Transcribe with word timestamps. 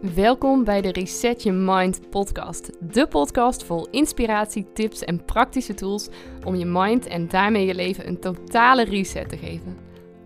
Welkom 0.00 0.64
bij 0.64 0.80
de 0.80 0.92
Reset 0.92 1.42
Your 1.42 1.58
Mind 1.58 2.10
podcast. 2.10 2.70
De 2.92 3.06
podcast 3.06 3.64
vol 3.64 3.88
inspiratie, 3.90 4.72
tips 4.72 5.04
en 5.04 5.24
praktische 5.24 5.74
tools 5.74 6.08
om 6.44 6.54
je 6.54 6.64
mind 6.64 7.06
en 7.06 7.28
daarmee 7.28 7.66
je 7.66 7.74
leven 7.74 8.08
een 8.08 8.20
totale 8.20 8.84
reset 8.84 9.28
te 9.28 9.36
geven. 9.36 9.76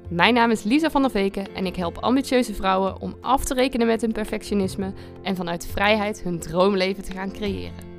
Mijn 0.09 0.35
naam 0.35 0.51
is 0.51 0.63
Lisa 0.63 0.91
van 0.91 1.03
der 1.03 1.11
Veken 1.11 1.55
en 1.55 1.67
ik 1.67 1.77
help 1.77 1.99
ambitieuze 1.99 2.55
vrouwen 2.55 3.01
om 3.01 3.15
af 3.21 3.45
te 3.45 3.55
rekenen 3.55 3.87
met 3.87 4.01
hun 4.01 4.13
perfectionisme 4.13 4.93
en 5.23 5.37
vanuit 5.37 5.67
vrijheid 5.67 6.23
hun 6.23 6.39
droomleven 6.39 7.03
te 7.03 7.13
gaan 7.13 7.33
creëren. 7.33 7.93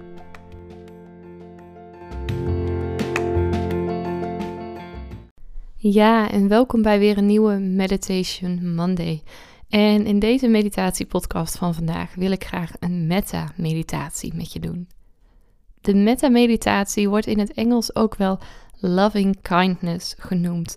Ja, 5.76 6.32
en 6.32 6.48
welkom 6.48 6.82
bij 6.82 7.00
weer 7.00 7.18
een 7.18 7.26
nieuwe 7.26 7.58
Meditation 7.58 8.76
Monday. 8.76 9.22
En 9.76 10.06
in 10.06 10.20
deze 10.20 10.48
meditatiepodcast 10.48 11.58
van 11.58 11.74
vandaag 11.74 12.16
wil 12.16 12.32
ik 12.32 12.44
graag 12.44 12.72
een 12.80 13.08
metta-meditatie 13.08 14.34
met 14.34 14.54
je 14.54 14.60
doen. 14.60 14.88
De 15.82 15.96
metta-meditatie 15.96 17.10
wordt 17.10 17.28
in 17.28 17.40
het 17.40 17.54
Engels 17.54 17.96
ook 17.96 18.16
wel 18.16 18.40
loving 18.80 19.42
kindness 19.42 20.16
genoemd. 20.18 20.76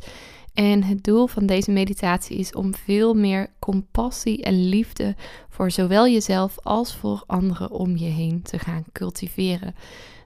En 0.54 0.82
het 0.82 1.04
doel 1.04 1.26
van 1.26 1.46
deze 1.46 1.70
meditatie 1.70 2.38
is 2.38 2.52
om 2.52 2.74
veel 2.74 3.14
meer 3.14 3.50
compassie 3.58 4.42
en 4.42 4.68
liefde 4.68 5.16
voor 5.48 5.70
zowel 5.70 6.08
jezelf 6.08 6.58
als 6.62 6.96
voor 6.96 7.24
anderen 7.26 7.70
om 7.70 7.96
je 7.96 8.08
heen 8.08 8.42
te 8.42 8.58
gaan 8.58 8.84
cultiveren 8.92 9.74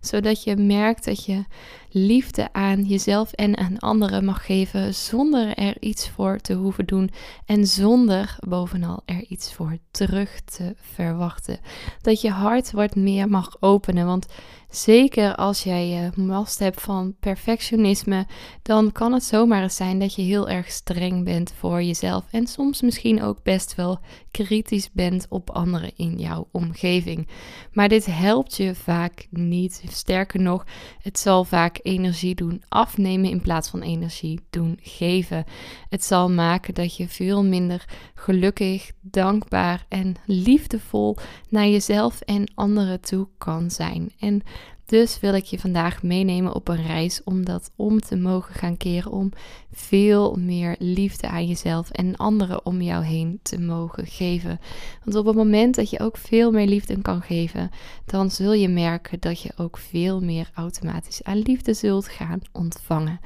zodat 0.02 0.45
je 0.45 0.56
merkt 0.56 1.05
dat 1.05 1.24
je 1.24 1.45
liefde 1.91 2.52
aan 2.52 2.83
jezelf 2.83 3.33
en 3.33 3.56
aan 3.56 3.79
anderen 3.79 4.25
mag 4.25 4.47
geven 4.47 4.95
zonder 4.95 5.55
er 5.55 5.77
iets 5.80 6.09
voor 6.09 6.38
te 6.38 6.55
hoeven 6.55 6.87
doen 6.87 7.11
en 7.47 7.66
zonder 7.66 8.37
bovenal 8.48 9.02
er 9.05 9.25
iets 9.28 9.55
voor 9.55 9.78
terug 9.91 10.41
te 10.41 10.75
verwachten. 10.81 11.59
Dat 12.00 12.20
je 12.20 12.31
hart 12.31 12.70
wat 12.70 12.94
meer 12.94 13.28
mag 13.28 13.56
openen, 13.61 14.06
want 14.06 14.27
zeker 14.73 15.34
als 15.34 15.62
jij 15.62 16.11
last 16.15 16.59
hebt 16.59 16.81
van 16.81 17.15
perfectionisme, 17.20 18.27
dan 18.62 18.92
kan 18.92 19.12
het 19.12 19.25
zomaar 19.25 19.62
eens 19.62 19.77
zijn 19.77 19.98
dat 19.98 20.15
je 20.15 20.23
heel 20.23 20.48
erg 20.48 20.70
streng 20.70 21.25
bent 21.25 21.53
voor 21.59 21.83
jezelf 21.83 22.25
en 22.31 22.47
soms 22.47 22.81
misschien 22.81 23.23
ook 23.23 23.43
best 23.43 23.75
wel 23.75 24.00
kritisch 24.31 24.91
bent 24.93 25.27
op 25.28 25.50
anderen 25.50 25.93
in 25.97 26.19
jouw 26.19 26.48
omgeving. 26.50 27.28
Maar 27.73 27.89
dit 27.89 28.06
helpt 28.06 28.56
je 28.56 28.75
vaak 28.75 29.27
niet. 29.31 29.83
Sterker 29.89 30.41
nog, 30.41 30.67
het 31.03 31.19
zal 31.19 31.45
vaak 31.45 31.78
energie 31.83 32.34
doen 32.34 32.62
afnemen 32.69 33.31
in 33.31 33.41
plaats 33.41 33.69
van 33.69 33.83
energie 33.83 34.41
doen 34.50 34.78
geven. 34.83 35.45
Het 35.89 36.05
zal 36.05 36.31
maken 36.31 36.75
dat 36.75 36.97
je 36.97 37.09
veel 37.09 37.45
minder 37.45 37.84
gelukkig, 38.15 38.93
dankbaar 39.00 39.87
en 39.89 40.15
liefdevol 40.27 41.17
naar 41.48 41.69
jezelf 41.69 42.20
en 42.20 42.53
anderen 42.55 43.00
toe 43.00 43.28
kan 43.39 43.70
zijn. 43.70 44.12
En 44.19 44.43
dus 44.86 45.20
wil 45.20 45.34
ik 45.34 45.44
je 45.44 45.58
vandaag 45.58 46.02
meenemen 46.02 46.55
op 46.55 46.69
een 46.69 46.86
reis 46.86 47.25
om 47.25 47.44
dat 47.44 47.70
om 47.77 48.00
te 48.00 48.16
mogen 48.16 48.55
gaan 48.55 48.77
keren. 48.77 49.11
Om 49.11 49.33
veel 49.72 50.36
meer 50.38 50.77
liefde 50.78 51.28
aan 51.28 51.47
jezelf 51.47 51.91
en 51.91 52.16
anderen 52.16 52.66
om 52.66 52.83
jou 52.83 53.05
heen 53.05 53.38
te 53.42 53.60
mogen 53.60 54.06
geven. 54.06 54.60
Want 55.05 55.16
op 55.16 55.27
het 55.27 55.36
moment 55.36 55.75
dat 55.75 55.91
je 55.91 56.00
ook 56.00 56.16
veel 56.16 56.50
meer 56.50 56.66
liefde 56.66 57.03
kan 57.03 57.22
geven, 57.22 57.70
dan 58.06 58.30
zul 58.30 58.53
je 58.53 58.69
merken 58.69 59.20
dat 59.20 59.41
je 59.41 59.53
ook 59.56 59.78
veel 59.78 60.20
meer 60.20 60.50
automatisch 60.55 61.22
aan 61.22 61.38
liefde 61.38 61.75
zult 61.75 62.08
gaan 62.08 62.41
ontvangen. 62.53 63.20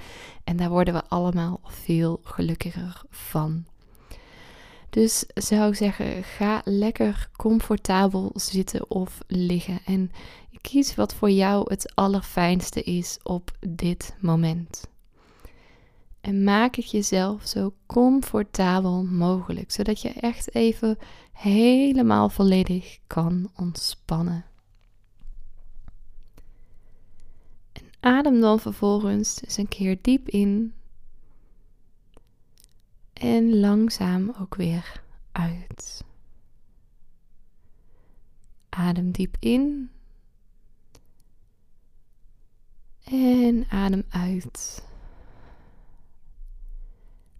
En 0.44 0.56
daar 0.56 0.70
worden 0.70 0.94
we 0.94 1.02
allemaal 1.08 1.60
veel 1.64 2.20
gelukkiger 2.22 3.02
van. 3.10 3.64
Dus 4.90 5.24
zou 5.34 5.68
ik 5.68 5.76
zeggen, 5.76 6.24
ga 6.24 6.60
lekker 6.64 7.28
comfortabel 7.36 8.30
zitten 8.34 8.90
of 8.90 9.18
liggen 9.26 9.78
en 9.84 10.10
kies 10.70 10.94
wat 10.94 11.14
voor 11.14 11.30
jou 11.30 11.70
het 11.70 11.94
allerfijnste 11.94 12.82
is 12.82 13.18
op 13.22 13.50
dit 13.68 14.16
moment. 14.20 14.88
En 16.20 16.44
maak 16.44 16.74
het 16.74 16.90
jezelf 16.90 17.46
zo 17.46 17.74
comfortabel 17.86 19.04
mogelijk, 19.04 19.70
zodat 19.70 20.00
je 20.00 20.08
echt 20.08 20.54
even 20.54 20.98
helemaal 21.32 22.28
volledig 22.28 22.98
kan 23.06 23.50
ontspannen. 23.56 24.44
En 27.72 27.84
adem 28.00 28.40
dan 28.40 28.60
vervolgens 28.60 29.42
eens 29.42 29.56
een 29.56 29.68
keer 29.68 29.98
diep 30.02 30.28
in 30.28 30.74
en 33.12 33.58
langzaam 33.58 34.34
ook 34.40 34.54
weer 34.54 35.02
uit. 35.32 36.04
Adem 38.68 39.10
diep 39.10 39.36
in 39.40 39.90
en 43.10 43.66
adem 43.68 44.04
uit. 44.08 44.84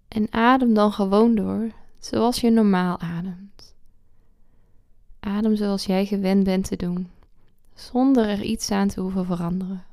En 0.08 0.32
adem 0.32 0.74
dan 0.74 0.92
gewoon 0.92 1.34
door 1.34 1.70
zoals 1.98 2.40
je 2.40 2.50
normaal 2.50 2.98
ademt. 2.98 3.74
Adem 5.20 5.56
zoals 5.56 5.84
jij 5.84 6.06
gewend 6.06 6.44
bent 6.44 6.64
te 6.64 6.76
doen, 6.76 7.10
zonder 7.74 8.28
er 8.28 8.42
iets 8.42 8.70
aan 8.70 8.88
te 8.88 9.00
hoeven 9.00 9.26
veranderen. 9.26 9.84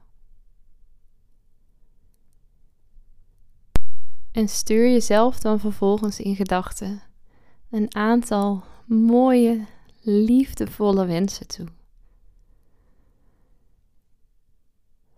En 4.31 4.47
stuur 4.47 4.90
jezelf 4.90 5.40
dan 5.40 5.59
vervolgens 5.59 6.19
in 6.19 6.35
gedachten 6.35 7.01
een 7.69 7.95
aantal 7.95 8.63
mooie, 8.85 9.66
liefdevolle 10.01 11.05
wensen 11.05 11.47
toe. 11.47 11.67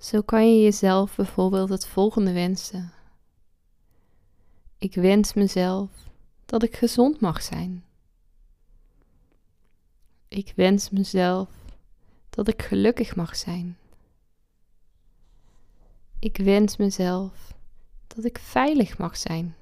Zo 0.05 0.21
kan 0.21 0.55
je 0.55 0.63
jezelf 0.63 1.16
bijvoorbeeld 1.16 1.69
het 1.69 1.88
volgende 1.88 2.31
wensen. 2.31 2.91
Ik 4.77 4.95
wens 4.95 5.33
mezelf 5.33 5.89
dat 6.45 6.63
ik 6.63 6.75
gezond 6.75 7.19
mag 7.19 7.41
zijn. 7.41 7.83
Ik 10.27 10.53
wens 10.55 10.89
mezelf 10.89 11.49
dat 12.29 12.47
ik 12.47 12.61
gelukkig 12.61 13.16
mag 13.16 13.35
zijn. 13.35 13.77
Ik 16.19 16.37
wens 16.37 16.77
mezelf 16.77 17.53
dat 18.07 18.23
ik 18.25 18.37
veilig 18.37 18.97
mag 18.97 19.17
zijn. 19.17 19.55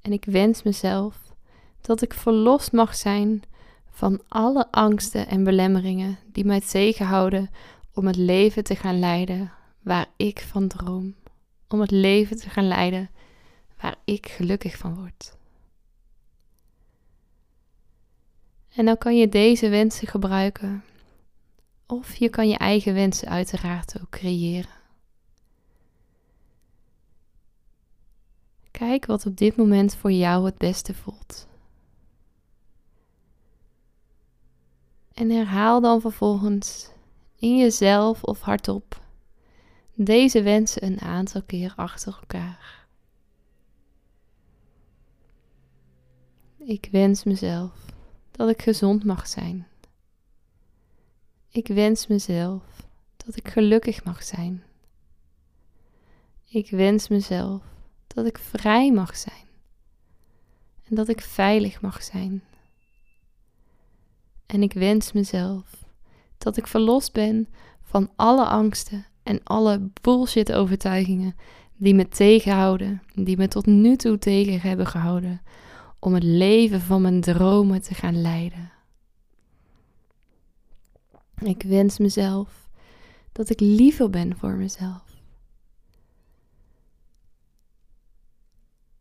En 0.00 0.12
ik 0.12 0.24
wens 0.24 0.62
mezelf 0.62 1.34
dat 1.80 2.02
ik 2.02 2.14
verlost 2.14 2.72
mag 2.72 2.94
zijn 2.94 3.42
van 3.90 4.22
alle 4.28 4.72
angsten 4.72 5.26
en 5.26 5.44
belemmeringen 5.44 6.18
die 6.32 6.44
mij 6.44 6.60
tegenhouden 6.60 7.50
om 7.96 8.06
het 8.06 8.16
leven 8.16 8.64
te 8.64 8.76
gaan 8.76 8.98
leiden 8.98 9.52
waar 9.82 10.06
ik 10.16 10.40
van 10.40 10.68
droom. 10.68 11.14
Om 11.68 11.80
het 11.80 11.90
leven 11.90 12.36
te 12.36 12.50
gaan 12.50 12.68
leiden 12.68 13.10
waar 13.80 13.96
ik 14.04 14.26
gelukkig 14.28 14.76
van 14.76 14.94
word. 14.94 15.36
En 18.74 18.84
dan 18.84 18.98
kan 18.98 19.16
je 19.16 19.28
deze 19.28 19.68
wensen 19.68 20.08
gebruiken. 20.08 20.84
Of 21.86 22.14
je 22.14 22.28
kan 22.28 22.48
je 22.48 22.56
eigen 22.56 22.94
wensen 22.94 23.28
uiteraard 23.28 24.00
ook 24.00 24.10
creëren. 24.10 24.74
Kijk 28.70 29.06
wat 29.06 29.26
op 29.26 29.36
dit 29.36 29.56
moment 29.56 29.94
voor 29.94 30.12
jou 30.12 30.44
het 30.44 30.58
beste 30.58 30.94
voelt. 30.94 31.46
En 35.12 35.30
herhaal 35.30 35.80
dan 35.80 36.00
vervolgens 36.00 36.94
in 37.38 37.56
jezelf 37.56 38.22
of 38.22 38.40
hardop 38.40 39.04
deze 39.94 40.42
wensen 40.42 40.84
een 40.84 41.00
aantal 41.00 41.42
keer 41.42 41.72
achter 41.76 42.18
elkaar. 42.20 42.86
Ik 46.58 46.88
wens 46.90 47.24
mezelf 47.24 47.84
dat 48.30 48.48
ik 48.48 48.62
gezond 48.62 49.04
mag 49.04 49.28
zijn. 49.28 49.66
Ik 51.48 51.68
wens 51.68 52.06
mezelf 52.06 52.62
dat 53.16 53.36
ik 53.36 53.48
gelukkig 53.48 54.04
mag 54.04 54.22
zijn. 54.22 54.62
Ik 56.44 56.70
wens 56.70 57.08
mezelf 57.08 57.62
dat 58.06 58.26
ik 58.26 58.38
vrij 58.38 58.92
mag 58.92 59.16
zijn 59.16 59.46
en 60.88 60.94
dat 60.94 61.08
ik 61.08 61.20
veilig 61.20 61.80
mag 61.80 62.02
zijn. 62.02 62.42
En 64.46 64.62
ik 64.62 64.72
wens 64.72 65.12
mezelf 65.12 65.85
dat 66.38 66.56
ik 66.56 66.66
verlost 66.66 67.12
ben 67.12 67.48
van 67.82 68.10
alle 68.16 68.44
angsten 68.44 69.06
en 69.22 69.40
alle 69.44 69.90
bullshit 70.00 70.52
overtuigingen 70.52 71.34
die 71.76 71.94
me 71.94 72.08
tegenhouden, 72.08 73.02
die 73.14 73.36
me 73.36 73.48
tot 73.48 73.66
nu 73.66 73.96
toe 73.96 74.18
tegen 74.18 74.60
hebben 74.60 74.86
gehouden 74.86 75.40
om 75.98 76.14
het 76.14 76.22
leven 76.22 76.80
van 76.80 77.02
mijn 77.02 77.20
dromen 77.20 77.82
te 77.82 77.94
gaan 77.94 78.20
leiden. 78.20 78.70
Ik 81.38 81.62
wens 81.62 81.98
mezelf 81.98 82.68
dat 83.32 83.50
ik 83.50 83.60
liever 83.60 84.10
ben 84.10 84.36
voor 84.36 84.54
mezelf. 84.54 85.04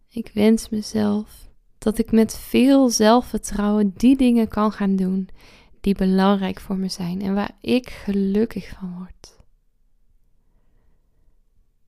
Ik 0.09 0.31
wens 0.33 0.69
mezelf 0.69 1.43
Dat 1.77 1.97
ik 1.97 2.11
met 2.11 2.37
veel 2.37 2.89
zelfvertrouwen 2.89 3.93
die 3.97 4.17
dingen 4.17 4.47
kan 4.47 4.71
gaan 4.71 4.95
doen 4.95 5.29
die 5.85 5.95
belangrijk 5.95 6.59
voor 6.59 6.77
me 6.77 6.89
zijn 6.89 7.21
en 7.21 7.33
waar 7.33 7.51
ik 7.61 7.89
gelukkig 7.89 8.69
van 8.69 8.97
word. 8.97 9.37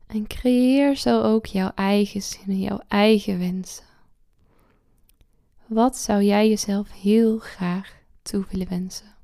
En 0.07 0.27
creëer 0.27 0.95
zo 0.95 1.21
ook 1.21 1.45
jouw 1.45 1.71
eigen 1.75 2.21
zinnen, 2.21 2.59
jouw 2.59 2.81
eigen 2.87 3.39
wensen. 3.39 3.85
Wat 5.67 5.97
zou 5.97 6.23
jij 6.23 6.49
jezelf 6.49 6.91
heel 6.91 7.37
graag 7.37 7.93
toe 8.21 8.45
willen 8.49 8.69
wensen? 8.69 9.16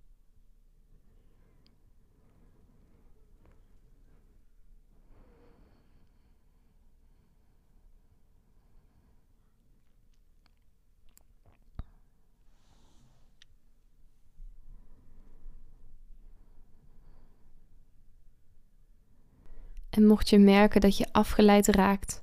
En 19.93 20.05
mocht 20.05 20.29
je 20.29 20.39
merken 20.39 20.81
dat 20.81 20.97
je 20.97 21.07
afgeleid 21.11 21.67
raakt 21.67 22.21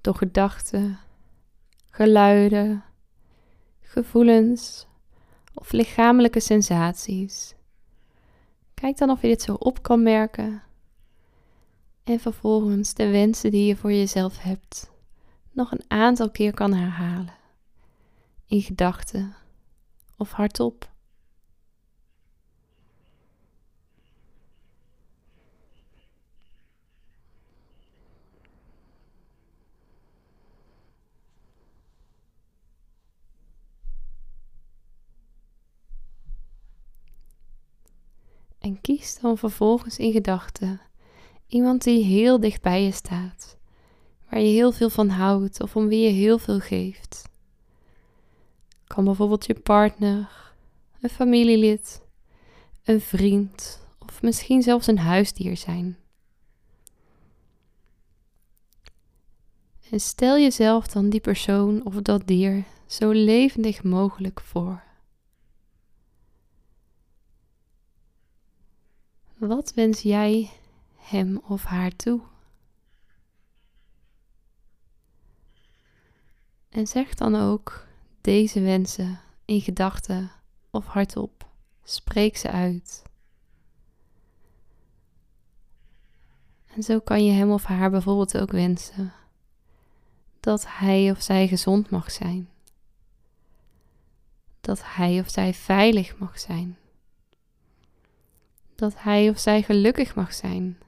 door 0.00 0.14
gedachten, 0.14 0.98
geluiden, 1.90 2.84
gevoelens 3.80 4.86
of 5.54 5.72
lichamelijke 5.72 6.40
sensaties, 6.40 7.54
kijk 8.74 8.96
dan 8.96 9.10
of 9.10 9.22
je 9.22 9.28
dit 9.28 9.42
zo 9.42 9.54
op 9.54 9.82
kan 9.82 10.02
merken 10.02 10.62
en 12.04 12.20
vervolgens 12.20 12.94
de 12.94 13.08
wensen 13.08 13.50
die 13.50 13.66
je 13.66 13.76
voor 13.76 13.92
jezelf 13.92 14.42
hebt 14.42 14.90
nog 15.52 15.72
een 15.72 15.84
aantal 15.88 16.30
keer 16.30 16.54
kan 16.54 16.74
herhalen 16.74 17.34
in 18.46 18.62
gedachten 18.62 19.34
of 20.16 20.32
hardop. 20.32 20.90
En 38.68 38.80
kies 38.80 39.18
dan 39.20 39.38
vervolgens 39.38 39.98
in 39.98 40.12
gedachten 40.12 40.80
iemand 41.46 41.84
die 41.84 42.04
heel 42.04 42.40
dicht 42.40 42.62
bij 42.62 42.82
je 42.82 42.92
staat, 42.92 43.56
waar 44.28 44.40
je 44.40 44.46
heel 44.46 44.72
veel 44.72 44.90
van 44.90 45.08
houdt 45.08 45.62
of 45.62 45.76
om 45.76 45.88
wie 45.88 46.00
je 46.00 46.10
heel 46.10 46.38
veel 46.38 46.60
geeft. 46.60 47.28
Kan 48.86 49.04
bijvoorbeeld 49.04 49.46
je 49.46 49.54
partner, 49.54 50.52
een 51.00 51.08
familielid, 51.08 52.02
een 52.84 53.00
vriend 53.00 53.86
of 53.98 54.22
misschien 54.22 54.62
zelfs 54.62 54.86
een 54.86 54.98
huisdier 54.98 55.56
zijn. 55.56 55.98
En 59.90 60.00
stel 60.00 60.38
jezelf 60.38 60.86
dan 60.86 61.08
die 61.08 61.20
persoon 61.20 61.84
of 61.84 61.94
dat 61.94 62.26
dier 62.26 62.64
zo 62.86 63.10
levendig 63.10 63.82
mogelijk 63.82 64.40
voor. 64.40 64.87
Wat 69.38 69.74
wens 69.74 70.02
jij 70.02 70.50
hem 70.96 71.40
of 71.46 71.64
haar 71.64 71.96
toe? 71.96 72.20
En 76.68 76.86
zeg 76.86 77.14
dan 77.14 77.34
ook 77.34 77.86
deze 78.20 78.60
wensen 78.60 79.20
in 79.44 79.60
gedachten 79.60 80.30
of 80.70 80.86
hardop. 80.86 81.48
Spreek 81.82 82.36
ze 82.36 82.50
uit. 82.50 83.02
En 86.66 86.82
zo 86.82 87.00
kan 87.00 87.24
je 87.24 87.32
hem 87.32 87.50
of 87.50 87.64
haar 87.64 87.90
bijvoorbeeld 87.90 88.38
ook 88.38 88.50
wensen 88.50 89.12
dat 90.40 90.64
hij 90.68 91.10
of 91.10 91.22
zij 91.22 91.48
gezond 91.48 91.90
mag 91.90 92.10
zijn. 92.10 92.48
Dat 94.60 94.80
hij 94.84 95.20
of 95.20 95.30
zij 95.30 95.54
veilig 95.54 96.18
mag 96.18 96.38
zijn 96.38 96.76
dat 98.78 98.94
hij 98.96 99.28
of 99.28 99.38
zij 99.38 99.62
gelukkig 99.62 100.14
mag 100.14 100.34
zijn. 100.34 100.78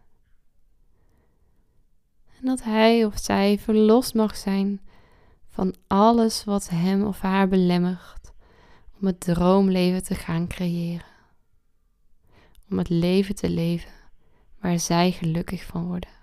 En 2.39 2.47
dat 2.47 2.63
hij 2.63 3.05
of 3.05 3.19
zij 3.19 3.59
verlost 3.59 4.15
mag 4.15 4.37
zijn 4.37 4.81
van 5.49 5.75
alles 5.87 6.45
wat 6.45 6.69
hem 6.69 7.05
of 7.05 7.21
haar 7.21 7.49
belemmert 7.49 8.33
om 9.01 9.07
het 9.07 9.21
droomleven 9.21 10.03
te 10.03 10.15
gaan 10.15 10.47
creëren. 10.47 11.07
Om 12.71 12.79
het 12.79 12.89
leven 12.89 13.35
te 13.35 13.51
leven 13.51 13.93
waar 14.61 14.79
zij 14.79 15.13
gelukkig 15.13 15.65
van 15.65 15.87
worden. 15.87 16.19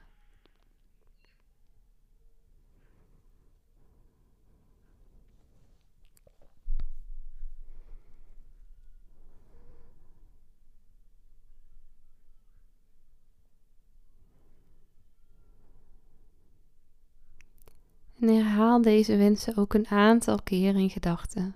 En 18.28 18.36
herhaal 18.36 18.82
deze 18.82 19.18
wensen 19.18 19.58
ook 19.58 19.74
een 19.74 19.88
aantal 19.88 20.40
keer 20.44 20.76
in 20.76 20.90
gedachten 20.90 21.56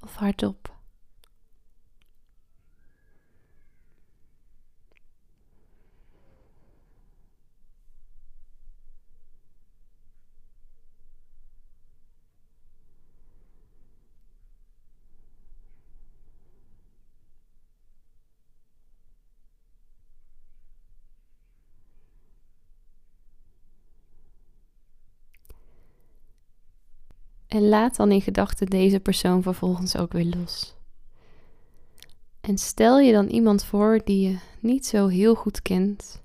of 0.00 0.14
hardop. 0.14 0.77
En 27.48 27.68
laat 27.68 27.96
dan 27.96 28.12
in 28.12 28.20
gedachten 28.20 28.66
deze 28.66 29.00
persoon 29.00 29.42
vervolgens 29.42 29.96
ook 29.96 30.12
weer 30.12 30.34
los. 30.36 30.76
En 32.40 32.58
stel 32.58 32.98
je 32.98 33.12
dan 33.12 33.26
iemand 33.26 33.64
voor 33.64 34.00
die 34.04 34.28
je 34.28 34.38
niet 34.60 34.86
zo 34.86 35.06
heel 35.06 35.34
goed 35.34 35.62
kent. 35.62 36.22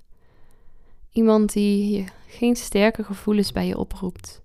Iemand 1.11 1.53
die 1.53 1.97
je 1.97 2.05
geen 2.27 2.55
sterke 2.55 3.03
gevoelens 3.03 3.51
bij 3.51 3.67
je 3.67 3.77
oproept. 3.77 4.41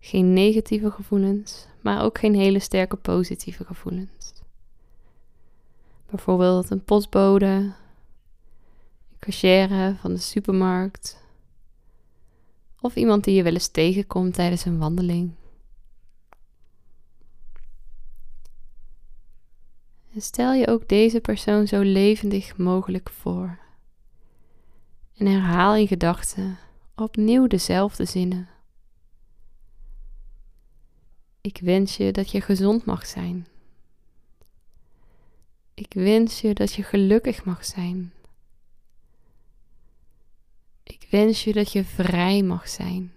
Geen 0.00 0.32
negatieve 0.32 0.90
gevoelens, 0.90 1.66
maar 1.80 2.02
ook 2.02 2.18
geen 2.18 2.34
hele 2.34 2.58
sterke 2.58 2.96
positieve 2.96 3.64
gevoelens. 3.64 4.32
Bijvoorbeeld 6.10 6.70
een 6.70 6.84
postbode, 6.84 7.46
een 7.46 7.74
cashier 9.18 9.96
van 10.00 10.12
de 10.12 10.20
supermarkt, 10.20 11.23
of 12.84 12.96
iemand 12.96 13.24
die 13.24 13.34
je 13.34 13.42
wel 13.42 13.52
eens 13.52 13.68
tegenkomt 13.68 14.34
tijdens 14.34 14.64
een 14.64 14.78
wandeling. 14.78 15.34
En 20.12 20.20
stel 20.20 20.52
je 20.52 20.66
ook 20.66 20.88
deze 20.88 21.20
persoon 21.20 21.66
zo 21.66 21.80
levendig 21.80 22.56
mogelijk 22.56 23.10
voor. 23.10 23.58
En 25.16 25.26
herhaal 25.26 25.76
in 25.76 25.86
gedachten 25.86 26.58
opnieuw 26.94 27.46
dezelfde 27.46 28.04
zinnen. 28.04 28.48
Ik 31.40 31.58
wens 31.62 31.96
je 31.96 32.12
dat 32.12 32.30
je 32.30 32.40
gezond 32.40 32.84
mag 32.84 33.06
zijn. 33.06 33.46
Ik 35.74 35.92
wens 35.92 36.40
je 36.40 36.54
dat 36.54 36.72
je 36.72 36.82
gelukkig 36.82 37.44
mag 37.44 37.64
zijn. 37.64 38.12
Ik 40.82 41.03
wens 41.14 41.44
je 41.44 41.52
dat 41.52 41.72
je 41.72 41.84
vrij 41.84 42.42
mag 42.42 42.68
zijn. 42.68 43.12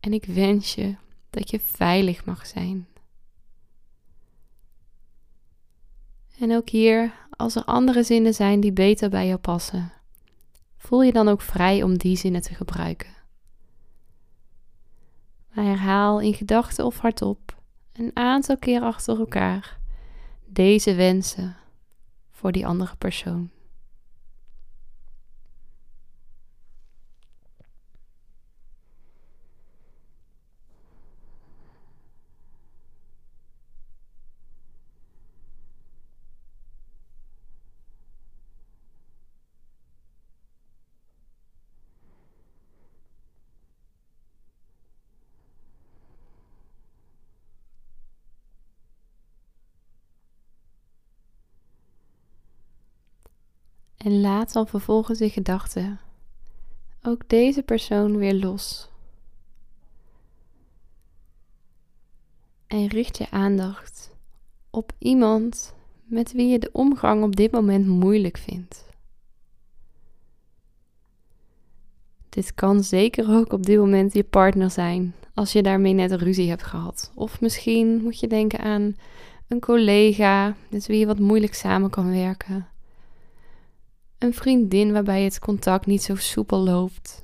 En 0.00 0.12
ik 0.12 0.24
wens 0.24 0.74
je 0.74 0.94
dat 1.30 1.50
je 1.50 1.60
veilig 1.60 2.24
mag 2.24 2.46
zijn. 2.46 2.86
En 6.38 6.52
ook 6.52 6.68
hier, 6.68 7.12
als 7.30 7.54
er 7.54 7.64
andere 7.64 8.02
zinnen 8.02 8.34
zijn 8.34 8.60
die 8.60 8.72
beter 8.72 9.10
bij 9.10 9.26
jou 9.26 9.38
passen, 9.38 9.92
voel 10.76 11.02
je 11.02 11.12
dan 11.12 11.28
ook 11.28 11.40
vrij 11.40 11.82
om 11.82 11.98
die 11.98 12.16
zinnen 12.16 12.42
te 12.42 12.54
gebruiken. 12.54 13.14
Maar 15.52 15.64
herhaal 15.64 16.20
in 16.20 16.34
gedachten 16.34 16.84
of 16.84 16.98
hardop 16.98 17.62
een 17.92 18.10
aantal 18.14 18.58
keer 18.58 18.80
achter 18.80 19.18
elkaar 19.18 19.78
deze 20.46 20.94
wensen 20.94 21.56
voor 22.30 22.52
die 22.52 22.66
andere 22.66 22.96
persoon. 22.96 23.50
En 54.06 54.20
laat 54.20 54.52
dan 54.52 54.66
vervolgens 54.66 55.20
in 55.20 55.30
gedachten 55.30 56.00
ook 57.02 57.28
deze 57.28 57.62
persoon 57.62 58.16
weer 58.16 58.34
los. 58.34 58.90
En 62.66 62.86
richt 62.86 63.18
je 63.18 63.30
aandacht 63.30 64.10
op 64.70 64.92
iemand 64.98 65.74
met 66.04 66.32
wie 66.32 66.48
je 66.48 66.58
de 66.58 66.68
omgang 66.72 67.22
op 67.22 67.36
dit 67.36 67.50
moment 67.50 67.86
moeilijk 67.86 68.36
vindt. 68.36 68.84
Dit 72.28 72.54
kan 72.54 72.84
zeker 72.84 73.30
ook 73.30 73.52
op 73.52 73.62
dit 73.62 73.78
moment 73.78 74.12
je 74.12 74.24
partner 74.24 74.70
zijn, 74.70 75.14
als 75.34 75.52
je 75.52 75.62
daarmee 75.62 75.92
net 75.92 76.10
een 76.10 76.18
ruzie 76.18 76.48
hebt 76.48 76.62
gehad. 76.62 77.12
Of 77.14 77.40
misschien 77.40 78.02
moet 78.02 78.20
je 78.20 78.26
denken 78.26 78.58
aan 78.58 78.96
een 79.48 79.60
collega 79.60 80.56
met 80.68 80.86
wie 80.86 80.98
je 80.98 81.06
wat 81.06 81.18
moeilijk 81.18 81.54
samen 81.54 81.90
kan 81.90 82.10
werken. 82.10 82.66
Een 84.26 84.34
vriendin 84.34 84.92
waarbij 84.92 85.22
het 85.22 85.38
contact 85.38 85.86
niet 85.86 86.02
zo 86.02 86.14
soepel 86.14 86.58
loopt. 86.58 87.22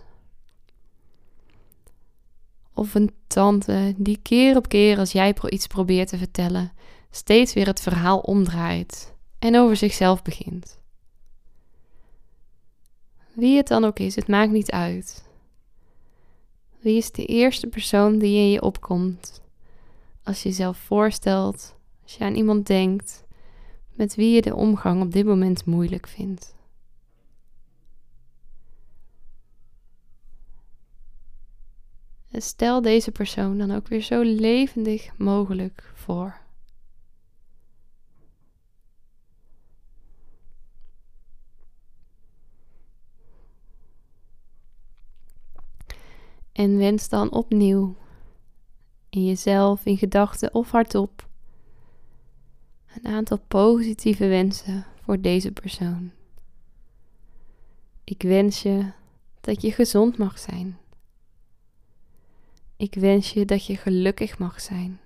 Of 2.75 2.94
een 2.94 3.11
tante 3.26 3.94
die 3.97 4.18
keer 4.23 4.56
op 4.56 4.68
keer 4.68 4.99
als 4.99 5.12
jij 5.12 5.37
iets 5.49 5.66
probeert 5.66 6.09
te 6.09 6.18
vertellen, 6.18 6.73
steeds 7.11 7.52
weer 7.52 7.66
het 7.66 7.80
verhaal 7.80 8.18
omdraait 8.18 9.14
en 9.38 9.56
over 9.56 9.76
zichzelf 9.76 10.23
begint. 10.23 10.78
Wie 13.35 13.56
het 13.56 13.68
dan 13.68 13.85
ook 13.85 13.99
is, 13.99 14.16
het 14.16 14.28
maakt 14.28 14.52
niet 14.52 14.71
uit. 14.71 15.28
Wie 16.80 16.97
is 16.97 17.12
de 17.12 17.26
eerste 17.26 17.66
persoon 17.66 18.18
die 18.18 18.37
in 18.37 18.50
je 18.50 18.62
opkomt 18.62 19.42
als 20.23 20.42
je 20.42 20.49
jezelf 20.49 20.76
voorstelt, 20.78 21.75
als 22.02 22.14
je 22.14 22.25
aan 22.25 22.35
iemand 22.35 22.66
denkt 22.66 23.25
met 23.92 24.14
wie 24.14 24.35
je 24.35 24.42
de 24.42 24.54
omgang 24.54 25.02
op 25.02 25.12
dit 25.12 25.26
moment 25.26 25.64
moeilijk 25.64 26.09
vindt? 26.09 26.61
En 32.32 32.42
stel 32.42 32.82
deze 32.82 33.10
persoon 33.10 33.58
dan 33.58 33.70
ook 33.70 33.88
weer 33.88 34.00
zo 34.00 34.20
levendig 34.22 35.18
mogelijk 35.18 35.92
voor. 35.94 36.40
En 46.52 46.76
wens 46.76 47.08
dan 47.08 47.30
opnieuw 47.32 47.96
in 49.08 49.24
jezelf, 49.24 49.86
in 49.86 49.96
gedachten 49.98 50.54
of 50.54 50.70
hardop 50.70 51.28
een 52.94 53.06
aantal 53.06 53.38
positieve 53.48 54.26
wensen 54.26 54.86
voor 55.02 55.20
deze 55.20 55.52
persoon. 55.52 56.10
Ik 58.04 58.22
wens 58.22 58.62
je 58.62 58.92
dat 59.40 59.62
je 59.62 59.72
gezond 59.72 60.18
mag 60.18 60.38
zijn. 60.38 60.78
Ik 62.82 62.94
wens 62.94 63.32
je 63.32 63.44
dat 63.44 63.66
je 63.66 63.76
gelukkig 63.76 64.38
mag 64.38 64.60
zijn. 64.60 65.00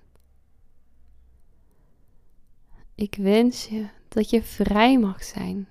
Ik 2.95 3.15
wens 3.15 3.65
je 3.65 3.87
dat 4.07 4.29
je 4.29 4.43
vrij 4.43 4.99
mag 4.99 5.23
zijn. 5.23 5.67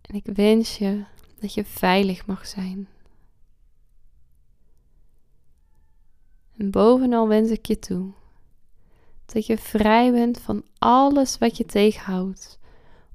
En 0.00 0.14
ik 0.14 0.26
wens 0.26 0.78
je 0.78 1.04
dat 1.40 1.54
je 1.54 1.64
veilig 1.64 2.26
mag 2.26 2.46
zijn. 2.46 2.88
En 6.56 6.70
bovenal 6.70 7.28
wens 7.28 7.50
ik 7.50 7.66
je 7.66 7.78
toe 7.78 8.12
dat 9.24 9.46
je 9.46 9.58
vrij 9.58 10.12
bent 10.12 10.40
van 10.40 10.64
alles 10.78 11.38
wat 11.38 11.56
je 11.56 11.64
tegenhoudt 11.64 12.58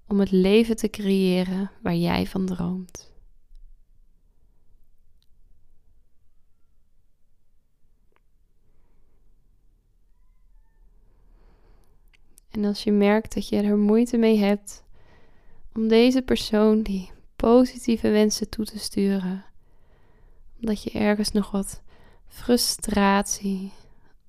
om 0.08 0.20
het 0.20 0.32
leven 0.32 0.76
te 0.76 0.90
creëren 0.90 1.72
waar 1.82 1.96
jij 1.96 2.26
van 2.26 2.46
droomt. 2.46 3.16
En 12.58 12.66
als 12.66 12.84
je 12.84 12.92
merkt 12.92 13.34
dat 13.34 13.50
je 13.50 13.62
er 13.62 13.78
moeite 13.78 14.18
mee 14.18 14.38
hebt 14.38 14.84
om 15.76 15.88
deze 15.88 16.22
persoon 16.22 16.82
die 16.82 17.12
positieve 17.36 18.10
wensen 18.10 18.50
toe 18.50 18.66
te 18.66 18.80
sturen, 18.80 19.46
omdat 20.60 20.84
je 20.84 20.92
ergens 20.92 21.32
nog 21.32 21.52
wat 21.52 21.82
frustratie, 22.28 23.72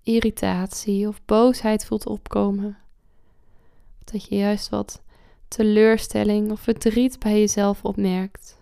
irritatie 0.03 1.09
of 1.09 1.25
boosheid 1.25 1.85
voelt 1.85 2.07
opkomen. 2.07 2.79
Of 3.99 4.05
dat 4.13 4.25
je 4.25 4.37
juist 4.37 4.69
wat 4.69 5.03
teleurstelling 5.49 6.51
of 6.51 6.61
verdriet 6.61 7.19
bij 7.19 7.39
jezelf 7.39 7.85
opmerkt. 7.85 8.59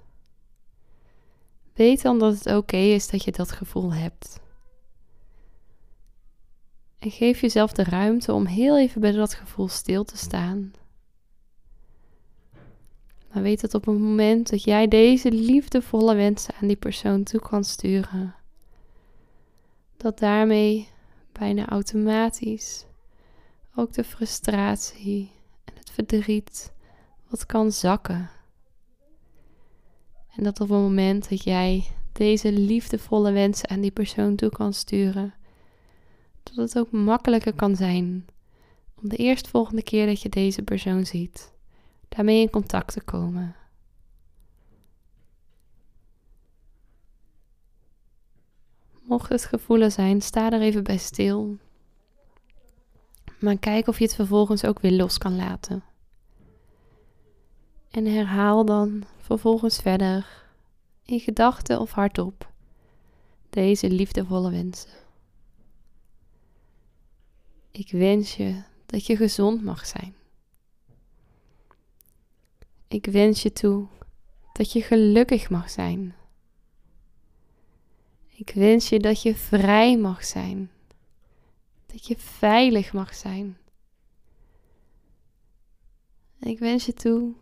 Weet 1.74 2.02
dan 2.02 2.18
dat 2.18 2.34
het 2.34 2.56
oké 2.56 2.76
is 2.76 3.08
dat 3.08 3.24
je 3.24 3.32
dat 3.32 3.52
gevoel 3.52 3.92
hebt. 3.92 4.40
En 7.06 7.12
geef 7.12 7.40
jezelf 7.40 7.72
de 7.72 7.84
ruimte 7.84 8.32
om 8.32 8.46
heel 8.46 8.78
even 8.78 9.00
bij 9.00 9.12
dat 9.12 9.34
gevoel 9.34 9.68
stil 9.68 10.04
te 10.04 10.16
staan. 10.16 10.72
Maar 13.32 13.42
weet 13.42 13.60
dat 13.60 13.74
op 13.74 13.84
het 13.86 13.98
moment 13.98 14.50
dat 14.50 14.64
jij 14.64 14.88
deze 14.88 15.32
liefdevolle 15.32 16.14
wensen 16.14 16.54
aan 16.60 16.66
die 16.66 16.76
persoon 16.76 17.22
toe 17.22 17.40
kan 17.40 17.64
sturen, 17.64 18.34
dat 19.96 20.18
daarmee 20.18 20.88
bijna 21.32 21.68
automatisch 21.68 22.84
ook 23.74 23.92
de 23.92 24.04
frustratie 24.04 25.30
en 25.64 25.74
het 25.76 25.90
verdriet 25.90 26.72
wat 27.28 27.46
kan 27.46 27.72
zakken. 27.72 28.30
En 30.36 30.44
dat 30.44 30.60
op 30.60 30.68
het 30.68 30.78
moment 30.78 31.28
dat 31.28 31.42
jij 31.42 31.86
deze 32.12 32.52
liefdevolle 32.52 33.32
wensen 33.32 33.68
aan 33.68 33.80
die 33.80 33.90
persoon 33.90 34.36
toe 34.36 34.50
kan 34.50 34.72
sturen, 34.72 35.34
dat 36.56 36.72
het 36.72 36.78
ook 36.78 36.90
makkelijker 36.90 37.54
kan 37.54 37.76
zijn 37.76 38.26
om 39.02 39.08
de 39.08 39.16
eerstvolgende 39.16 39.82
keer 39.82 40.06
dat 40.06 40.22
je 40.22 40.28
deze 40.28 40.62
persoon 40.62 41.06
ziet, 41.06 41.52
daarmee 42.08 42.40
in 42.40 42.50
contact 42.50 42.92
te 42.92 43.02
komen. 43.02 43.54
Mocht 49.02 49.28
het 49.28 49.44
gevoelen 49.44 49.92
zijn, 49.92 50.22
sta 50.22 50.50
er 50.50 50.60
even 50.60 50.84
bij 50.84 50.96
stil. 50.96 51.56
Maar 53.38 53.58
kijk 53.58 53.86
of 53.86 53.98
je 53.98 54.04
het 54.04 54.14
vervolgens 54.14 54.64
ook 54.64 54.80
weer 54.80 54.92
los 54.92 55.18
kan 55.18 55.36
laten. 55.36 55.84
En 57.90 58.06
herhaal 58.06 58.64
dan 58.64 59.04
vervolgens 59.18 59.78
verder, 59.78 60.44
in 61.02 61.20
gedachten 61.20 61.80
of 61.80 61.90
hardop, 61.90 62.52
deze 63.50 63.90
liefdevolle 63.90 64.50
wensen. 64.50 65.05
Ik 67.76 67.90
wens 67.90 68.36
je 68.36 68.62
dat 68.86 69.06
je 69.06 69.16
gezond 69.16 69.62
mag 69.62 69.86
zijn. 69.86 70.14
Ik 72.88 73.06
wens 73.06 73.42
je 73.42 73.52
toe 73.52 73.86
dat 74.52 74.72
je 74.72 74.82
gelukkig 74.82 75.50
mag 75.50 75.70
zijn. 75.70 76.14
Ik 78.28 78.50
wens 78.54 78.88
je 78.88 78.98
dat 78.98 79.22
je 79.22 79.34
vrij 79.34 79.98
mag 79.98 80.24
zijn. 80.24 80.70
Dat 81.86 82.06
je 82.06 82.16
veilig 82.18 82.92
mag 82.92 83.14
zijn. 83.14 83.56
ik 86.40 86.58
wens 86.58 86.86
je 86.86 86.94
toe 86.94 87.34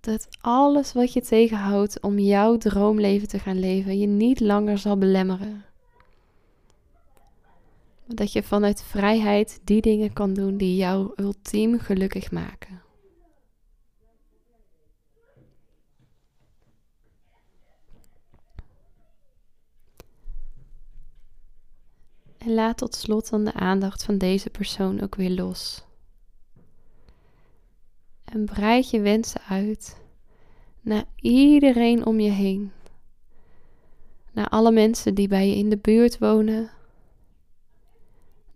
dat 0.00 0.28
alles 0.40 0.92
wat 0.92 1.12
je 1.12 1.20
tegenhoudt 1.20 2.00
om 2.00 2.18
jouw 2.18 2.56
droomleven 2.56 3.28
te 3.28 3.38
gaan 3.38 3.58
leven, 3.58 3.98
je 3.98 4.06
niet 4.06 4.40
langer 4.40 4.78
zal 4.78 4.98
belemmeren. 4.98 5.64
Dat 8.14 8.32
je 8.32 8.42
vanuit 8.42 8.82
vrijheid 8.82 9.60
die 9.64 9.80
dingen 9.80 10.12
kan 10.12 10.34
doen 10.34 10.56
die 10.56 10.76
jou 10.76 11.12
ultiem 11.16 11.78
gelukkig 11.78 12.30
maken. 12.30 12.82
En 22.38 22.54
laat 22.54 22.76
tot 22.76 22.94
slot 22.94 23.30
dan 23.30 23.44
de 23.44 23.52
aandacht 23.52 24.04
van 24.04 24.18
deze 24.18 24.50
persoon 24.50 25.00
ook 25.00 25.14
weer 25.14 25.30
los. 25.30 25.84
En 28.24 28.44
breid 28.44 28.90
je 28.90 29.00
wensen 29.00 29.40
uit 29.40 30.00
naar 30.80 31.04
iedereen 31.16 32.06
om 32.06 32.20
je 32.20 32.30
heen. 32.30 32.72
Naar 34.32 34.48
alle 34.48 34.72
mensen 34.72 35.14
die 35.14 35.28
bij 35.28 35.48
je 35.48 35.56
in 35.56 35.68
de 35.68 35.78
buurt 35.78 36.18
wonen. 36.18 36.70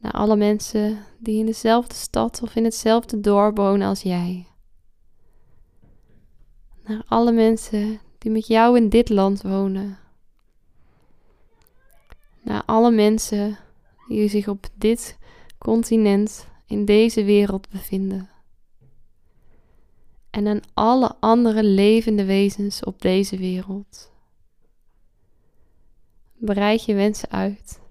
Naar 0.05 0.13
alle 0.13 0.37
mensen 0.37 0.99
die 1.19 1.39
in 1.39 1.47
dezelfde 1.47 1.95
stad 1.95 2.43
of 2.43 2.55
in 2.55 2.65
hetzelfde 2.65 3.21
dorp 3.21 3.57
wonen 3.57 3.89
als 3.89 4.03
jij. 4.03 4.47
Naar 6.87 7.03
alle 7.09 7.33
mensen 7.33 8.01
die 8.19 8.31
met 8.31 8.47
jou 8.47 8.77
in 8.77 8.89
dit 8.89 9.09
land 9.09 9.43
wonen. 9.43 9.99
Naar 12.43 12.63
alle 12.65 12.91
mensen 12.91 13.59
die 14.09 14.29
zich 14.29 14.49
op 14.49 14.67
dit 14.75 15.19
continent, 15.59 16.49
in 16.67 16.85
deze 16.85 17.25
wereld 17.25 17.69
bevinden. 17.69 18.31
en 20.31 20.47
aan 20.47 20.61
alle 20.75 21.15
andere 21.21 21.63
levende 21.63 22.25
wezens 22.25 22.85
op 22.85 23.03
deze 23.03 23.37
wereld. 23.37 24.13
Breid 26.33 26.85
je 26.85 26.95
wensen 26.95 27.31
uit 27.31 27.83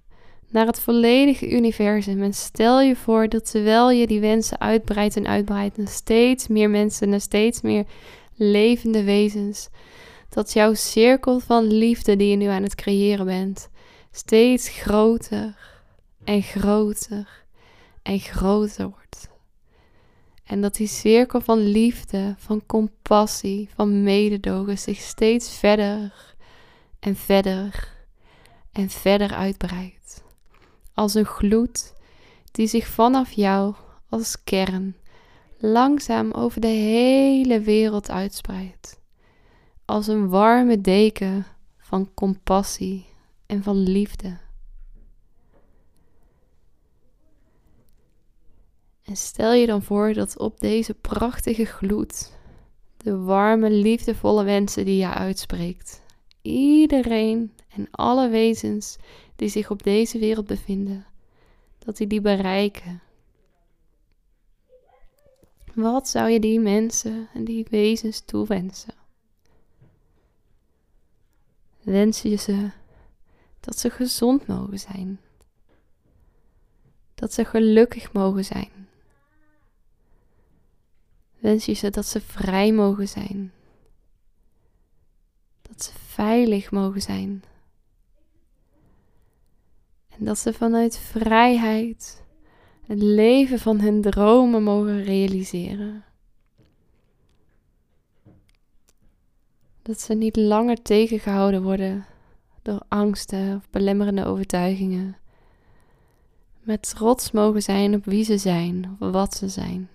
naar 0.53 0.65
het 0.65 0.79
volledige 0.79 1.50
universum 1.50 2.24
en 2.24 2.33
stel 2.33 2.81
je 2.81 2.95
voor 2.95 3.29
dat 3.29 3.51
terwijl 3.51 3.91
je 3.91 4.07
die 4.07 4.19
wensen 4.19 4.60
uitbreidt 4.60 5.15
en 5.15 5.27
uitbreidt 5.27 5.77
naar 5.77 5.88
steeds 5.88 6.48
meer 6.48 6.69
mensen, 6.69 7.10
naar 7.10 7.22
steeds 7.22 7.62
meer 7.62 7.86
levende 8.36 9.03
wezens, 9.03 9.69
dat 10.29 10.53
jouw 10.53 10.74
cirkel 10.74 11.39
van 11.39 11.63
liefde 11.63 12.15
die 12.15 12.29
je 12.29 12.36
nu 12.36 12.45
aan 12.45 12.63
het 12.63 12.75
creëren 12.75 13.25
bent, 13.25 13.69
steeds 14.12 14.69
groter 14.69 15.55
en 16.24 16.41
groter 16.41 17.43
en 18.01 18.19
groter 18.19 18.89
wordt. 18.89 19.29
En 20.43 20.62
dat 20.62 20.75
die 20.75 20.88
cirkel 20.88 21.41
van 21.41 21.60
liefde, 21.60 22.36
van 22.38 22.65
compassie, 22.65 23.69
van 23.75 24.03
mededogen 24.03 24.77
zich 24.77 25.00
steeds 25.00 25.57
verder 25.57 26.36
en 27.00 27.15
verder 27.15 27.93
en 28.72 28.89
verder 28.89 29.33
uitbreidt. 29.33 30.22
Als 30.93 31.13
een 31.13 31.25
gloed 31.25 31.93
die 32.51 32.67
zich 32.67 32.88
vanaf 32.88 33.31
jou 33.31 33.75
als 34.09 34.43
kern 34.43 34.95
langzaam 35.57 36.31
over 36.31 36.62
de 36.62 36.67
hele 36.67 37.59
wereld 37.59 38.09
uitspreidt. 38.09 39.00
Als 39.85 40.07
een 40.07 40.29
warme 40.29 40.81
deken 40.81 41.45
van 41.77 42.13
compassie 42.13 43.05
en 43.45 43.63
van 43.63 43.77
liefde. 43.77 44.38
En 49.03 49.15
stel 49.15 49.53
je 49.53 49.65
dan 49.65 49.81
voor 49.81 50.13
dat 50.13 50.38
op 50.38 50.59
deze 50.59 50.93
prachtige 50.93 51.65
gloed 51.65 52.31
de 52.97 53.17
warme, 53.17 53.69
liefdevolle 53.69 54.43
wensen 54.43 54.85
die 54.85 54.97
je 54.97 55.13
uitspreekt, 55.13 56.01
iedereen 56.41 57.51
en 57.75 57.88
alle 57.91 58.29
wezens 58.29 58.97
die 59.43 59.51
zich 59.51 59.69
op 59.69 59.83
deze 59.83 60.19
wereld 60.19 60.45
bevinden, 60.45 61.05
dat 61.79 61.97
die 61.97 62.07
die 62.07 62.21
bereiken. 62.21 63.01
Wat 65.73 66.09
zou 66.09 66.29
je 66.29 66.39
die 66.39 66.59
mensen 66.59 67.27
en 67.33 67.43
die 67.43 67.65
wezens 67.69 68.21
toewensen? 68.25 68.93
Wens 71.81 72.21
je 72.21 72.35
ze 72.35 72.71
dat 73.59 73.79
ze 73.79 73.89
gezond 73.89 74.47
mogen 74.47 74.79
zijn? 74.79 75.19
Dat 77.15 77.33
ze 77.33 77.45
gelukkig 77.45 78.13
mogen 78.13 78.45
zijn? 78.45 78.88
wens 81.39 81.65
je 81.65 81.73
ze 81.73 81.89
dat 81.89 82.05
ze 82.05 82.21
vrij 82.21 82.71
mogen 82.71 83.07
zijn. 83.07 83.53
Dat 85.62 85.83
ze 85.83 85.91
veilig 85.93 86.71
mogen 86.71 87.01
zijn. 87.01 87.43
En 90.17 90.25
dat 90.25 90.38
ze 90.39 90.53
vanuit 90.53 90.97
vrijheid 90.97 92.23
het 92.86 93.02
leven 93.02 93.60
van 93.60 93.80
hun 93.80 94.02
dromen 94.02 94.63
mogen 94.63 95.04
realiseren. 95.04 96.04
Dat 99.82 99.99
ze 99.99 100.13
niet 100.13 100.36
langer 100.36 100.82
tegengehouden 100.82 101.63
worden 101.63 102.06
door 102.62 102.82
angsten 102.88 103.56
of 103.56 103.69
belemmerende 103.69 104.26
overtuigingen. 104.26 105.17
Maar 106.63 106.80
trots 106.80 107.32
mogen 107.32 107.62
zijn 107.62 107.95
op 107.95 108.06
wie 108.06 108.23
ze 108.23 108.38
zijn, 108.38 108.97
of 108.99 109.12
wat 109.12 109.34
ze 109.34 109.47
zijn. 109.47 109.89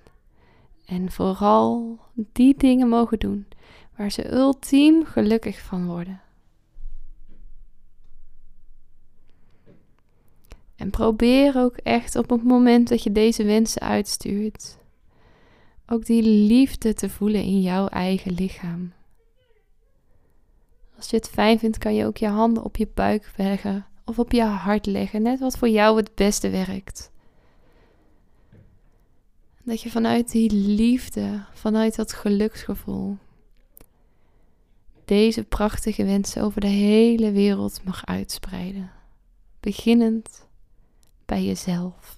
En 0.85 1.11
vooral 1.11 1.99
die 2.15 2.55
dingen 2.57 2.89
mogen 2.89 3.19
doen 3.19 3.47
waar 3.97 4.11
ze 4.11 4.33
ultiem 4.33 5.05
gelukkig 5.05 5.61
van 5.61 5.87
worden. 5.87 6.21
Probeer 10.91 11.57
ook 11.57 11.77
echt 11.77 12.17
op 12.17 12.31
het 12.31 12.43
moment 12.43 12.89
dat 12.89 13.03
je 13.03 13.13
deze 13.13 13.45
wensen 13.45 13.83
uitstuurt, 13.83 14.79
ook 15.87 16.07
die 16.07 16.23
liefde 16.23 16.95
te 16.95 17.09
voelen 17.09 17.43
in 17.43 17.61
jouw 17.61 17.87
eigen 17.87 18.33
lichaam. 18.33 18.93
Als 20.97 21.11
je 21.11 21.17
het 21.17 21.29
fijn 21.29 21.59
vindt, 21.59 21.79
kan 21.79 21.95
je 21.95 22.07
ook 22.07 22.17
je 22.17 22.29
handen 22.29 22.65
op 22.65 22.77
je 22.77 22.89
buik 22.95 23.33
leggen 23.37 23.87
of 24.05 24.19
op 24.19 24.33
je 24.33 24.43
hart 24.43 24.87
leggen, 24.87 25.23
net 25.23 25.41
wat 25.41 25.59
voor 25.59 25.69
jou 25.69 25.97
het 25.97 26.15
beste 26.15 26.51
werkt. 26.51 27.11
Dat 29.63 29.81
je 29.81 29.91
vanuit 29.91 30.31
die 30.31 30.53
liefde, 30.53 31.45
vanuit 31.53 31.97
dat 31.97 32.13
geluksgevoel, 32.13 33.17
deze 35.05 35.45
prachtige 35.45 36.05
wensen 36.05 36.43
over 36.43 36.61
de 36.61 36.67
hele 36.67 37.31
wereld 37.31 37.81
mag 37.85 38.07
uitspreiden. 38.07 38.91
Beginnend 39.61 40.48
bij 41.29 41.45
jezelf. 41.45 42.17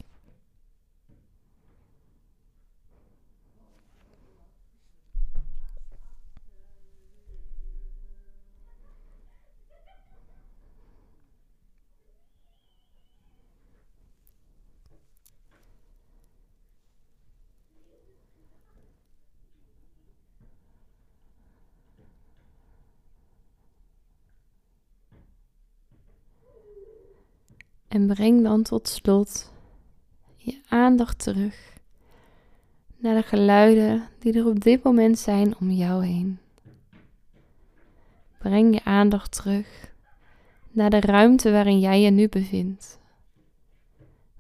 En 27.91 28.07
breng 28.07 28.43
dan 28.43 28.63
tot 28.63 28.89
slot 28.89 29.53
je 30.37 30.61
aandacht 30.69 31.19
terug 31.19 31.77
naar 32.97 33.15
de 33.15 33.23
geluiden 33.23 34.09
die 34.19 34.33
er 34.33 34.47
op 34.47 34.61
dit 34.61 34.83
moment 34.83 35.19
zijn 35.19 35.57
om 35.61 35.71
jou 35.71 36.05
heen. 36.05 36.39
Breng 38.39 38.75
je 38.75 38.85
aandacht 38.85 39.33
terug 39.33 39.93
naar 40.71 40.91
de 40.91 41.01
ruimte 41.01 41.51
waarin 41.51 41.81
jij 41.81 42.01
je 42.01 42.11
nu 42.11 42.29
bevindt. 42.29 42.99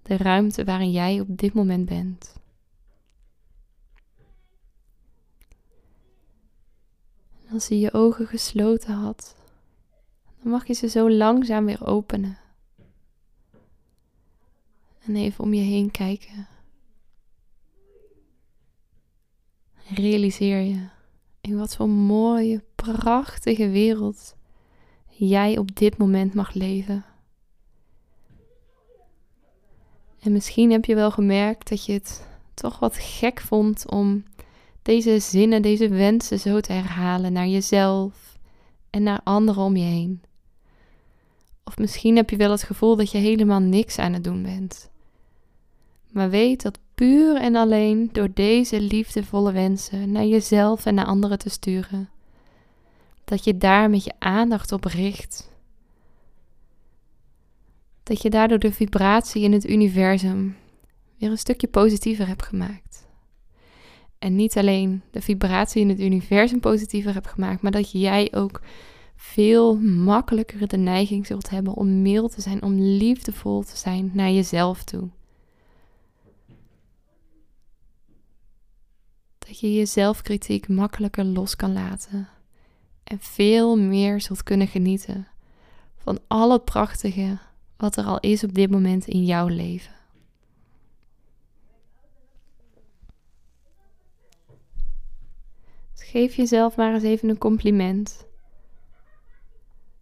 De 0.02 0.16
ruimte 0.16 0.64
waarin 0.64 0.90
jij 0.90 1.20
op 1.20 1.38
dit 1.38 1.52
moment 1.52 1.88
bent. 1.88 2.38
als 7.52 7.68
je 7.68 7.80
je 7.80 7.92
ogen 7.92 8.26
gesloten 8.26 8.94
had, 8.94 9.36
dan 10.42 10.52
mag 10.52 10.66
je 10.66 10.72
ze 10.72 10.88
zo 10.88 11.10
langzaam 11.10 11.64
weer 11.64 11.86
openen. 11.86 12.39
En 15.06 15.16
even 15.16 15.44
om 15.44 15.54
je 15.54 15.62
heen 15.62 15.90
kijken. 15.90 16.48
Realiseer 19.94 20.60
je 20.60 20.88
in 21.40 21.58
wat 21.58 21.76
voor 21.76 21.88
mooie, 21.88 22.64
prachtige 22.74 23.68
wereld 23.68 24.36
jij 25.06 25.58
op 25.58 25.76
dit 25.76 25.96
moment 25.96 26.34
mag 26.34 26.54
leven. 26.54 27.04
En 30.20 30.32
misschien 30.32 30.70
heb 30.70 30.84
je 30.84 30.94
wel 30.94 31.10
gemerkt 31.10 31.68
dat 31.68 31.84
je 31.84 31.92
het 31.92 32.26
toch 32.54 32.78
wat 32.78 32.96
gek 32.96 33.40
vond 33.40 33.90
om 33.90 34.24
deze 34.82 35.18
zinnen, 35.18 35.62
deze 35.62 35.88
wensen 35.88 36.38
zo 36.38 36.60
te 36.60 36.72
herhalen 36.72 37.32
naar 37.32 37.46
jezelf 37.46 38.38
en 38.90 39.02
naar 39.02 39.20
anderen 39.24 39.62
om 39.62 39.76
je 39.76 39.84
heen. 39.84 40.22
Of 41.70 41.78
misschien 41.78 42.16
heb 42.16 42.30
je 42.30 42.37
wel 42.37 42.50
het 42.50 42.62
gevoel 42.62 42.96
dat 42.96 43.11
je 43.11 43.18
helemaal 43.18 43.61
niks 43.61 43.98
aan 43.98 44.12
het 44.12 44.24
doen 44.24 44.42
bent. 44.42 44.90
Maar 46.12 46.30
weet 46.30 46.62
dat 46.62 46.78
puur 46.94 47.37
en 47.37 47.56
alleen 47.56 48.09
door 48.12 48.28
deze 48.35 48.80
liefdevolle 48.80 49.52
wensen 49.52 50.12
naar 50.12 50.24
jezelf 50.24 50.87
en 50.87 50.94
naar 50.94 51.04
anderen 51.04 51.38
te 51.38 51.50
sturen, 51.50 52.09
dat 53.24 53.44
je 53.44 53.56
daar 53.56 53.90
met 53.90 54.04
je 54.04 54.12
aandacht 54.18 54.72
op 54.72 54.85
richt. 54.85 55.50
Dat 58.02 58.22
je 58.22 58.30
daardoor 58.30 58.59
de 58.59 58.72
vibratie 58.72 59.42
in 59.42 59.52
het 59.52 59.68
universum 59.68 60.56
weer 61.18 61.30
een 61.30 61.38
stukje 61.38 61.68
positiever 61.68 62.26
hebt 62.26 62.42
gemaakt. 62.42 63.06
En 64.18 64.37
niet 64.37 64.56
alleen 64.56 65.02
de 65.11 65.20
vibratie 65.20 65.83
in 65.83 65.88
het 65.88 66.00
universum 66.00 66.61
positiever 66.61 67.14
hebt 67.14 67.28
gemaakt, 67.28 67.62
maar 67.62 67.72
dat 67.72 67.90
jij 67.90 68.28
ook 68.35 68.61
veel 69.22 69.76
makkelijker 69.80 70.68
de 70.68 70.76
neiging 70.76 71.26
zult 71.26 71.50
hebben 71.50 71.74
om 71.74 72.02
mild 72.02 72.35
te 72.35 72.40
zijn, 72.40 72.62
om 72.62 72.80
liefdevol 72.80 73.62
te 73.62 73.76
zijn 73.76 74.11
naar 74.14 74.30
jezelf 74.30 74.85
toe. 74.85 75.09
dat 79.50 79.61
je 79.61 79.72
je 79.72 79.87
zelfkritiek 79.87 80.68
makkelijker 80.68 81.24
los 81.24 81.56
kan 81.56 81.72
laten 81.72 82.28
en 83.04 83.18
veel 83.20 83.78
meer 83.78 84.20
zult 84.20 84.42
kunnen 84.42 84.66
genieten 84.66 85.26
van 85.96 86.18
al 86.26 86.52
het 86.52 86.64
prachtige 86.64 87.38
wat 87.76 87.96
er 87.96 88.04
al 88.04 88.20
is 88.20 88.44
op 88.44 88.54
dit 88.54 88.70
moment 88.70 89.06
in 89.06 89.24
jouw 89.24 89.46
leven. 89.46 89.94
Geef 95.94 96.35
jezelf 96.35 96.76
maar 96.76 96.94
eens 96.94 97.02
even 97.02 97.28
een 97.28 97.38
compliment. 97.38 98.26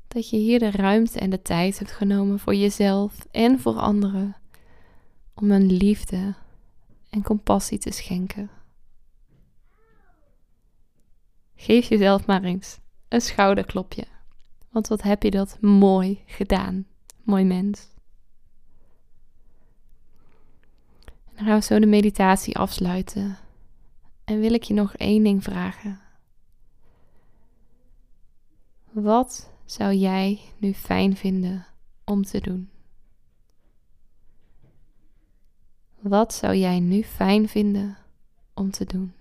Dat 0.09 0.31
je 0.31 0.37
hier 0.37 0.59
de 0.59 0.71
ruimte 0.71 1.19
en 1.19 1.31
de 1.31 1.43
tijd 1.43 1.79
hebt 1.79 1.93
genomen 1.93 2.39
voor 2.39 2.55
jezelf 2.55 3.27
en 3.31 3.61
voor 3.61 3.77
anderen 3.77 4.37
om 5.35 5.51
een 5.51 5.73
liefde 5.73 6.35
en 7.11 7.23
compassie 7.23 7.79
te 7.79 7.91
schenken. 7.91 8.51
Geef 11.55 11.89
jezelf 11.89 12.27
maar 12.27 12.43
eens 12.43 12.79
een 13.09 13.21
schouderklopje. 13.21 14.05
Want 14.71 14.89
wat 14.89 15.03
heb 15.03 15.23
je 15.23 15.31
dat 15.31 15.61
mooi 15.61 16.23
gedaan, 16.27 16.87
mooi 17.23 17.45
mens. 17.45 17.89
En 21.05 21.35
dan 21.35 21.47
gaan 21.47 21.59
we 21.59 21.65
zo 21.65 21.79
de 21.79 21.87
meditatie 21.87 22.57
afsluiten. 22.57 23.39
En 24.25 24.41
wil 24.41 24.53
ik 24.53 24.63
je 24.63 24.75
nog 24.75 24.95
één 24.95 25.23
ding 25.23 25.43
vragen. 25.43 26.01
Wat 28.91 29.51
zou 29.71 29.95
jij 29.95 30.41
nu 30.59 30.73
fijn 30.73 31.17
vinden 31.17 31.67
om 32.05 32.25
te 32.25 32.41
doen? 32.41 32.71
Wat 36.01 36.35
zou 36.35 36.55
jij 36.55 36.81
nu 36.81 37.03
fijn 37.03 37.49
vinden 37.49 37.99
om 38.55 38.71
te 38.71 38.85
doen? 38.85 39.13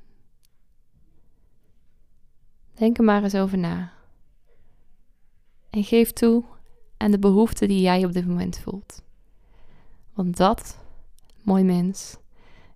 Denk 2.74 2.98
er 2.98 3.04
maar 3.04 3.24
eens 3.24 3.36
over 3.36 3.58
na. 3.58 3.94
En 5.70 5.84
geef 5.84 6.12
toe 6.12 6.44
aan 6.98 7.12
de 7.12 7.20
behoeften 7.20 7.68
die 7.68 7.82
jij 7.82 8.06
op 8.06 8.12
dit 8.12 8.28
moment 8.28 8.60
voelt. 8.60 9.02
Want 10.14 10.38
dat, 10.38 10.78
mooi 11.42 11.64
mens, 11.64 12.18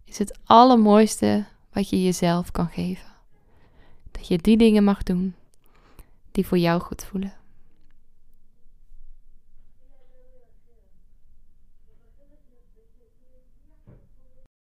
is 0.03 0.17
het 0.17 0.39
allermooiste 0.43 1.45
wat 1.73 1.89
je 1.89 2.03
jezelf 2.03 2.51
kan 2.51 2.67
geven. 2.67 3.11
Dat 4.11 4.27
je 4.27 4.37
die 4.37 4.57
dingen 4.57 4.83
mag 4.83 5.03
doen 5.03 5.35
die 6.31 6.47
voor 6.47 6.57
jou 6.57 6.81
goed 6.81 7.03
voelen. 7.03 7.39